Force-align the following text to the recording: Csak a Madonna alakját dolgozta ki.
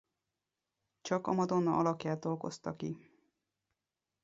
Csak 1.01 1.27
a 1.27 1.31
Madonna 1.33 1.77
alakját 1.77 2.19
dolgozta 2.19 2.75
ki. 2.75 3.11